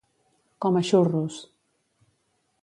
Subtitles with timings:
[0.65, 1.37] Com a xurros.